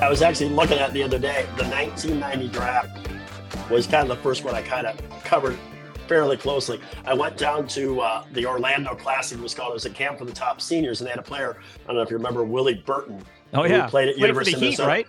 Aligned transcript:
I 0.00 0.08
was 0.08 0.22
actually 0.22 0.50
looking 0.50 0.78
at 0.78 0.92
the 0.92 1.02
other 1.02 1.18
day, 1.18 1.44
the 1.56 1.64
1990 1.64 2.48
draft 2.48 3.08
was 3.68 3.86
kind 3.86 4.08
of 4.08 4.16
the 4.16 4.22
first 4.22 4.44
one 4.44 4.54
I 4.54 4.62
kind 4.62 4.86
of 4.86 4.96
covered 5.24 5.58
fairly 6.06 6.36
closely. 6.36 6.80
I 7.04 7.14
went 7.14 7.36
down 7.36 7.66
to 7.68 8.00
uh, 8.00 8.24
the 8.32 8.46
Orlando 8.46 8.94
Classic, 8.94 9.36
it 9.36 9.42
was 9.42 9.54
called. 9.54 9.72
It 9.72 9.74
was 9.74 9.86
a 9.86 9.90
camp 9.90 10.18
for 10.18 10.24
the 10.24 10.32
top 10.32 10.60
seniors, 10.60 11.00
and 11.00 11.06
they 11.06 11.10
had 11.10 11.18
a 11.18 11.22
player. 11.22 11.58
I 11.82 11.86
don't 11.88 11.96
know 11.96 12.02
if 12.02 12.10
you 12.10 12.16
remember 12.16 12.44
Willie 12.44 12.82
Burton. 12.86 13.22
Oh 13.52 13.64
yeah, 13.64 13.84
He 13.84 13.90
played 13.90 14.08
at 14.08 14.14
played 14.14 14.20
University 14.20 14.54
of 14.54 14.60
Heat, 14.60 14.66
Minnesota. 14.66 14.88
right? 14.88 15.06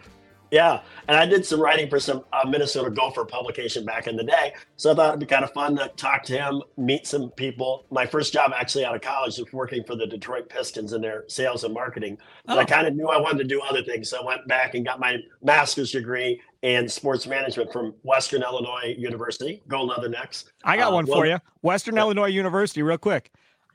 Yeah, 0.51 0.81
and 1.07 1.15
I 1.17 1.25
did 1.25 1.45
some 1.45 1.61
writing 1.61 1.89
for 1.89 1.99
some 1.99 2.23
uh, 2.33 2.47
Minnesota 2.47 2.89
Gopher 2.89 3.23
publication 3.25 3.85
back 3.85 4.07
in 4.07 4.15
the 4.15 4.23
day. 4.23 4.53
So 4.77 4.91
I 4.91 4.95
thought 4.95 5.09
it'd 5.09 5.19
be 5.19 5.25
kind 5.27 5.43
of 5.43 5.51
fun 5.53 5.75
to 5.77 5.89
talk 5.89 6.23
to 6.23 6.33
him, 6.37 6.61
meet 6.77 7.05
some 7.05 7.29
people. 7.31 7.85
My 7.91 8.05
first 8.05 8.33
job 8.33 8.51
actually 8.55 8.83
out 8.85 8.95
of 8.95 9.01
college 9.01 9.37
was 9.37 9.51
working 9.53 9.83
for 9.83 9.95
the 9.95 10.07
Detroit 10.07 10.49
Pistons 10.49 10.93
in 10.93 11.01
their 11.01 11.25
sales 11.27 11.63
and 11.63 11.73
marketing. 11.73 12.17
But 12.45 12.57
I 12.57 12.63
Oh. 12.63 12.65
kind 12.65 12.87
of 12.87 12.95
knew 12.95 13.07
I 13.07 13.17
wanted 13.21 13.37
to 13.39 13.43
do 13.43 13.61
other 13.61 13.83
things. 13.83 14.09
So 14.09 14.21
I 14.21 14.25
went 14.25 14.47
back 14.47 14.73
and 14.73 14.83
got 14.83 14.99
my 14.99 15.17
master's 15.43 15.91
degree 15.91 16.41
in 16.63 16.89
sports 16.89 17.27
management 17.27 17.71
from 17.71 17.93
Western 18.03 18.41
Illinois 18.41 18.95
University. 18.97 19.61
Go 19.67 19.87
Leathernecks. 19.87 20.45
I 20.63 20.77
got 20.77 20.91
Uh, 20.91 20.95
one 20.95 21.05
well- 21.05 21.19
for 21.19 21.25
you. 21.27 21.37
Western 21.61 21.97
Illinois 21.97 22.27
University, 22.27 22.81
real 22.81 22.97
quick. 22.97 23.31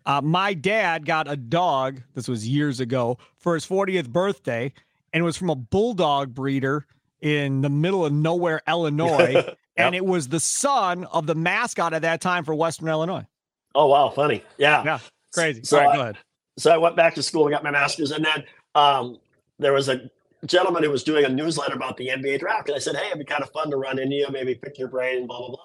Uh, 0.07 0.21
my 0.21 0.53
dad 0.53 1.07
got 1.07 1.31
a 1.31 1.37
dog. 1.37 2.03
This 2.15 2.29
was 2.29 2.47
years 2.47 2.79
ago 2.81 3.17
for 3.39 3.55
his 3.55 3.65
40th 3.65 4.11
birthday, 4.11 4.73
and 5.15 5.23
it 5.23 5.25
was 5.25 5.39
from 5.39 5.49
a 5.49 5.55
bulldog 5.57 6.35
breeder 6.35 6.87
in 7.23 7.63
the 7.63 7.71
middle 7.71 8.05
of 8.05 8.13
nowhere, 8.13 8.61
Illinois. 8.69 9.55
And 9.77 9.97
it 9.97 10.05
was 10.07 10.29
the 10.29 10.39
son 10.39 11.03
of 11.07 11.27
the 11.27 11.35
mascot 11.35 11.95
at 11.95 12.03
that 12.03 12.21
time 12.21 12.45
for 12.45 12.55
Western 12.55 12.87
Illinois. 12.87 13.27
oh 13.75 13.89
wow, 13.89 14.09
funny. 14.09 14.45
Yeah. 14.57 14.85
Yeah, 14.85 14.99
crazy. 15.33 15.65
So 15.65 15.79
All 15.79 15.85
right, 15.85 15.93
I- 15.93 15.97
go 15.97 16.03
ahead. 16.03 16.19
so 16.59 16.71
I 16.71 16.77
went 16.79 16.95
back 16.95 17.17
to 17.17 17.25
school 17.25 17.45
and 17.47 17.51
got 17.53 17.65
my 17.65 17.73
master's, 17.73 18.13
and 18.13 18.25
then 18.25 18.45
um, 18.77 19.19
there 19.59 19.73
was 19.73 19.89
a 19.89 20.09
gentleman 20.47 20.85
who 20.85 20.91
was 20.91 21.03
doing 21.03 21.25
a 21.25 21.29
newsletter 21.29 21.75
about 21.75 21.97
the 21.97 22.07
NBA 22.07 22.39
draft, 22.39 22.69
and 22.69 22.77
I 22.77 22.79
said, 22.79 22.95
"Hey, 22.95 23.07
it'd 23.09 23.19
be 23.19 23.25
kind 23.25 23.43
of 23.43 23.51
fun 23.51 23.69
to 23.73 23.77
run 23.77 23.99
into 23.99 24.15
you, 24.15 24.29
maybe 24.31 24.55
pick 24.55 24.79
your 24.79 24.87
brain, 24.87 25.27
blah 25.27 25.39
blah 25.39 25.49
blah." 25.49 25.59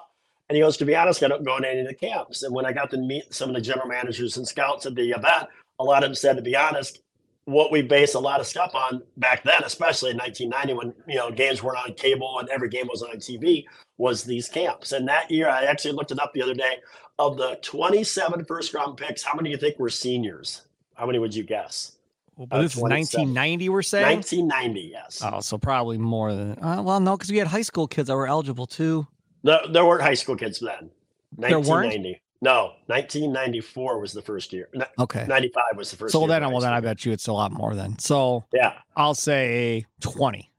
And 0.50 0.56
he 0.56 0.62
goes, 0.64 0.76
"To 0.78 0.86
be 0.86 0.96
honest, 0.96 1.22
I 1.22 1.28
don't 1.28 1.44
go 1.46 1.60
to 1.60 1.70
any 1.70 1.82
of 1.82 1.88
the 1.88 1.94
camps." 1.94 2.42
And 2.42 2.52
when 2.52 2.66
I 2.66 2.72
got 2.74 2.90
to 2.90 2.98
meet 2.98 3.32
some 3.32 3.50
of 3.50 3.54
the 3.56 3.62
general 3.62 3.88
managers 3.88 4.38
and 4.38 4.48
scouts 4.48 4.88
at 4.88 4.96
the 4.96 5.12
event, 5.12 5.50
a 5.78 5.84
lot 5.84 6.02
of 6.04 6.08
them 6.10 6.16
said, 6.16 6.36
"To 6.38 6.42
be 6.42 6.56
honest." 6.56 7.00
What 7.46 7.72
we 7.72 7.82
base 7.82 8.14
a 8.14 8.20
lot 8.20 8.40
of 8.40 8.48
stuff 8.48 8.76
on 8.76 9.02
back 9.18 9.44
then, 9.44 9.64
especially 9.64 10.12
in 10.12 10.18
1990, 10.18 10.74
when 10.74 10.94
you 11.08 11.18
know 11.18 11.32
games 11.32 11.64
weren't 11.64 11.80
on 11.80 11.94
cable 11.96 12.40
and 12.40 12.50
every 12.50 12.70
game 12.70 12.88
was 12.88 13.02
on 13.02 13.16
TV, 13.18 13.66
was 13.98 14.24
these 14.24 14.48
camps. 14.48 14.92
And 14.92 15.08
that 15.08 15.32
year, 15.32 15.50
I 15.50 15.66
actually 15.66 15.94
looked 15.94 16.12
it 16.12 16.20
up 16.20 16.34
the 16.34 16.42
other 16.42 16.54
day. 16.54 16.78
Of 17.18 17.36
the 17.36 17.60
27 17.64 18.46
first 18.46 18.74
round 18.74 18.96
picks, 18.96 19.24
how 19.24 19.36
many 19.36 19.50
do 19.50 19.52
you 19.52 19.58
think 19.58 19.78
were 19.78 19.90
seniors? 19.90 20.62
How 20.94 21.06
many 21.06 21.20
would 21.20 21.36
you 21.36 21.44
guess? 21.44 21.98
Well, 22.38 22.48
but 22.48 22.56
uh, 22.56 22.62
this 22.62 22.78
is 22.78 22.82
1990, 22.82 23.68
we're 23.68 23.82
saying? 23.82 24.16
1990, 24.16 24.92
yes. 24.94 25.22
Oh, 25.22 25.42
so 25.42 25.58
probably 25.58 25.98
more 25.98 26.34
than. 26.34 26.52
Uh, 26.64 26.82
well, 26.82 27.02
no, 27.02 27.18
because 27.18 27.30
we 27.30 27.38
had 27.38 27.48
high 27.48 27.62
school 27.64 27.86
kids 27.86 28.08
that 28.08 28.16
were 28.16 28.28
eligible 28.28 28.66
too. 28.66 29.06
There, 29.44 29.60
there 29.70 29.86
weren't 29.86 30.02
high 30.02 30.14
school 30.14 30.38
kids 30.38 30.62
then. 30.62 30.90
There 31.38 31.60
weren't? 31.60 31.92
1990. 31.92 32.22
No, 32.42 32.74
1994 32.88 34.00
was 34.00 34.14
the 34.14 34.22
first 34.22 34.54
year. 34.54 34.70
Okay. 34.98 35.26
95 35.28 35.64
was 35.76 35.92
the 35.92 35.98
first 35.98 36.14
So 36.14 36.22
year. 36.22 36.28
then, 36.30 36.50
well, 36.52 36.62
then 36.62 36.72
I 36.74 36.80
bet 36.80 37.06
you 37.06 37.12
it's 37.12 37.28
a 37.28 37.34
lot 37.34 37.52
more 37.52 37.76
then. 37.76 38.00
So 38.00 38.46
Yeah, 38.54 38.74
I'll 38.96 39.14
say 39.16 39.86
20. 40.02 40.50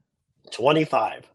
25. 0.51 1.27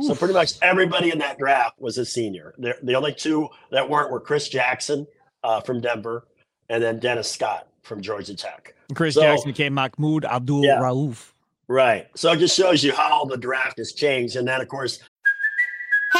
So 0.00 0.14
pretty 0.14 0.34
much 0.34 0.52
everybody 0.62 1.10
in 1.10 1.18
that 1.18 1.38
draft 1.38 1.80
was 1.80 1.98
a 1.98 2.04
senior. 2.04 2.54
The, 2.58 2.76
the 2.84 2.94
only 2.94 3.12
two 3.12 3.48
that 3.72 3.88
weren't 3.90 4.12
were 4.12 4.20
Chris 4.20 4.48
Jackson 4.48 5.06
uh, 5.42 5.60
from 5.60 5.80
Denver 5.80 6.28
and 6.68 6.80
then 6.80 7.00
Dennis 7.00 7.28
Scott 7.28 7.66
from 7.82 8.00
Georgia 8.00 8.36
Tech. 8.36 8.76
Chris 8.94 9.16
So- 9.16 9.22
Jackson 9.22 9.50
became 9.50 9.74
Mahmoud 9.74 10.24
Abdul 10.24 10.64
Yeah. 10.64 10.78
Rauf. 10.78 11.32
Right. 11.66 12.06
So 12.14 12.30
it 12.32 12.38
just 12.38 12.56
shows 12.56 12.84
you 12.84 12.92
how 12.92 13.24
the 13.24 13.36
draft 13.36 13.78
has 13.78 13.92
changed. 13.92 14.36
And 14.36 14.46
then, 14.46 14.60
of 14.60 14.68
course, 14.68 15.00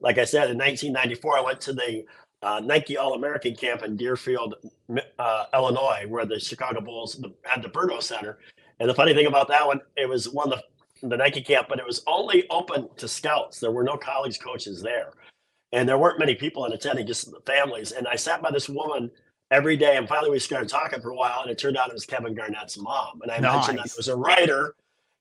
Like 0.00 0.18
I 0.18 0.24
said, 0.24 0.50
in 0.50 0.58
1994, 0.58 1.38
I 1.38 1.40
went 1.40 1.60
to 1.62 1.72
the 1.72 2.04
uh, 2.42 2.60
Nike 2.60 2.96
All 2.96 3.14
American 3.14 3.54
camp 3.54 3.82
in 3.82 3.96
Deerfield, 3.96 4.54
uh, 5.18 5.44
Illinois, 5.52 6.04
where 6.08 6.24
the 6.24 6.38
Chicago 6.38 6.80
Bulls 6.80 7.20
had 7.42 7.62
the 7.62 7.68
Berto 7.68 8.02
Center. 8.02 8.38
And 8.80 8.88
the 8.88 8.94
funny 8.94 9.12
thing 9.12 9.26
about 9.26 9.48
that 9.48 9.66
one, 9.66 9.80
it 9.96 10.08
was 10.08 10.28
one 10.28 10.52
of 10.52 10.60
the, 11.00 11.08
the 11.08 11.16
Nike 11.16 11.42
camp, 11.42 11.66
but 11.68 11.78
it 11.78 11.86
was 11.86 12.02
only 12.06 12.48
open 12.50 12.88
to 12.96 13.08
scouts. 13.08 13.58
There 13.58 13.72
were 13.72 13.82
no 13.82 13.96
college 13.96 14.38
coaches 14.38 14.80
there. 14.80 15.10
And 15.72 15.88
there 15.88 15.98
weren't 15.98 16.18
many 16.18 16.34
people 16.34 16.64
in 16.64 16.72
attending, 16.72 17.06
just 17.06 17.30
the 17.30 17.40
families. 17.44 17.92
And 17.92 18.06
I 18.06 18.16
sat 18.16 18.40
by 18.40 18.50
this 18.50 18.68
woman 18.68 19.10
every 19.50 19.76
day. 19.76 19.96
And 19.96 20.08
finally, 20.08 20.30
we 20.30 20.38
started 20.38 20.68
talking 20.68 21.00
for 21.00 21.10
a 21.10 21.16
while. 21.16 21.42
And 21.42 21.50
it 21.50 21.58
turned 21.58 21.76
out 21.76 21.88
it 21.88 21.94
was 21.94 22.06
Kevin 22.06 22.34
Garnett's 22.34 22.78
mom. 22.78 23.20
And 23.22 23.30
I 23.30 23.40
mentioned 23.40 23.78
that 23.78 23.86
it 23.86 23.96
was 23.96 24.08
a 24.08 24.16
writer. 24.16 24.74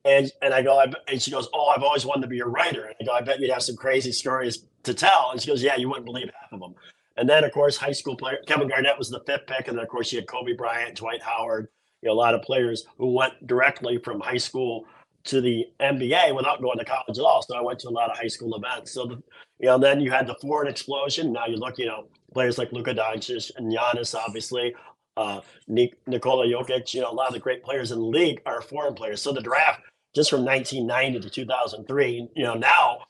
And, 0.07 0.31
and 0.41 0.53
I 0.53 0.61
go, 0.61 0.79
I, 0.79 0.91
and 1.09 1.21
she 1.21 1.31
goes, 1.31 1.49
Oh, 1.53 1.67
I've 1.67 1.83
always 1.83 2.05
wanted 2.05 2.21
to 2.21 2.27
be 2.27 2.39
a 2.39 2.45
writer. 2.45 2.85
And 2.85 2.95
I 3.01 3.05
go, 3.05 3.11
I 3.11 3.21
bet 3.21 3.39
you'd 3.39 3.51
have 3.51 3.63
some 3.63 3.75
crazy 3.75 4.13
stories 4.13 4.65
to 4.83 4.93
tell. 4.93 5.31
And 5.31 5.41
she 5.41 5.47
goes, 5.47 5.61
Yeah, 5.61 5.75
you 5.75 5.89
wouldn't 5.89 6.05
believe 6.05 6.29
half 6.39 6.53
of 6.53 6.61
them. 6.61 6.75
And 7.17 7.27
then, 7.27 7.43
of 7.43 7.51
course, 7.51 7.75
high 7.75 7.91
school 7.91 8.15
player 8.15 8.37
Kevin 8.47 8.69
Garnett 8.69 8.97
was 8.97 9.09
the 9.09 9.21
fifth 9.27 9.47
pick. 9.47 9.67
And 9.67 9.77
then, 9.77 9.83
of 9.83 9.89
course, 9.89 10.13
you 10.13 10.19
had 10.19 10.27
Kobe 10.27 10.53
Bryant, 10.53 10.95
Dwight 10.95 11.21
Howard, 11.21 11.67
you 12.01 12.07
know, 12.07 12.13
a 12.13 12.15
lot 12.15 12.35
of 12.35 12.41
players 12.41 12.85
who 12.97 13.13
went 13.13 13.45
directly 13.47 13.97
from 13.97 14.21
high 14.21 14.37
school 14.37 14.85
to 15.25 15.41
the 15.41 15.65
NBA 15.81 16.33
without 16.33 16.61
going 16.61 16.77
to 16.77 16.85
college 16.85 17.17
at 17.17 17.23
all. 17.23 17.41
So 17.41 17.57
I 17.57 17.61
went 17.61 17.79
to 17.79 17.89
a 17.89 17.91
lot 17.91 18.09
of 18.09 18.17
high 18.17 18.27
school 18.27 18.55
events. 18.55 18.93
So, 18.93 19.07
the, 19.07 19.15
you 19.59 19.65
know, 19.65 19.77
then 19.77 19.99
you 19.99 20.09
had 20.09 20.27
the 20.27 20.35
foreign 20.35 20.69
explosion. 20.69 21.33
Now 21.33 21.47
you 21.47 21.57
look, 21.57 21.77
you 21.77 21.87
know, 21.87 22.07
players 22.33 22.57
like 22.57 22.71
Luka 22.71 22.93
Doncic 22.93 23.51
and 23.57 23.73
Giannis, 23.73 24.15
obviously, 24.15 24.73
uh, 25.17 25.41
Nik- 25.67 25.97
Nikola 26.07 26.45
Jokic, 26.45 26.93
you 26.93 27.01
know, 27.01 27.09
a 27.09 27.11
lot 27.11 27.27
of 27.27 27.33
the 27.33 27.39
great 27.39 27.63
players 27.63 27.91
in 27.91 27.99
the 27.99 28.05
league 28.05 28.41
are 28.45 28.61
foreign 28.61 28.93
players. 28.93 29.21
So 29.21 29.33
the 29.33 29.41
draft 29.41 29.81
just 30.17 30.31
from 30.31 30.43
1990 30.43 31.19
to 31.19 31.29
2003, 31.29 32.29
you 32.35 32.43
know, 32.43 32.55
now 32.55 33.03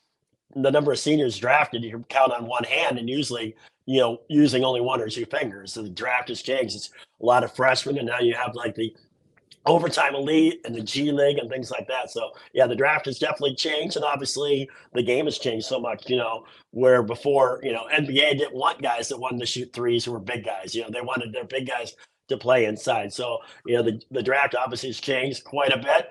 the 0.54 0.70
number 0.70 0.92
of 0.92 0.98
seniors 0.98 1.38
drafted, 1.38 1.82
you 1.82 2.04
count 2.10 2.32
on 2.32 2.46
one 2.46 2.64
hand 2.64 2.98
and 2.98 3.08
usually, 3.08 3.56
you 3.86 3.98
know, 3.98 4.20
using 4.28 4.62
only 4.62 4.82
one 4.82 5.00
or 5.00 5.08
two 5.08 5.24
fingers. 5.24 5.72
So 5.72 5.82
the 5.82 5.88
draft 5.88 6.28
has 6.28 6.42
changed. 6.42 6.76
It's 6.76 6.90
a 7.22 7.24
lot 7.24 7.44
of 7.44 7.56
freshmen, 7.56 7.96
and 7.96 8.06
now 8.06 8.18
you 8.20 8.34
have 8.34 8.54
like 8.54 8.74
the 8.74 8.94
overtime 9.64 10.14
elite 10.14 10.60
and 10.66 10.74
the 10.74 10.82
G 10.82 11.10
League 11.10 11.38
and 11.38 11.48
things 11.48 11.70
like 11.70 11.88
that. 11.88 12.10
So 12.10 12.32
yeah, 12.52 12.66
the 12.66 12.76
draft 12.76 13.06
has 13.06 13.18
definitely 13.18 13.54
changed, 13.54 13.96
and 13.96 14.04
obviously 14.04 14.68
the 14.92 15.02
game 15.02 15.24
has 15.24 15.38
changed 15.38 15.64
so 15.64 15.80
much. 15.80 16.10
You 16.10 16.18
know, 16.18 16.44
where 16.72 17.02
before, 17.02 17.60
you 17.62 17.72
know, 17.72 17.88
NBA 17.90 18.36
didn't 18.36 18.54
want 18.54 18.82
guys 18.82 19.08
that 19.08 19.18
wanted 19.18 19.40
to 19.40 19.46
shoot 19.46 19.72
threes 19.72 20.04
who 20.04 20.12
were 20.12 20.18
big 20.18 20.44
guys. 20.44 20.74
You 20.74 20.82
know, 20.82 20.90
they 20.90 21.00
wanted 21.00 21.32
their 21.32 21.44
big 21.44 21.68
guys 21.68 21.96
to 22.28 22.36
play 22.36 22.66
inside. 22.66 23.14
So 23.14 23.38
you 23.64 23.76
know, 23.76 23.82
the 23.82 24.02
the 24.10 24.22
draft 24.22 24.54
obviously 24.54 24.90
has 24.90 25.00
changed 25.00 25.44
quite 25.44 25.72
a 25.72 25.78
bit. 25.78 26.10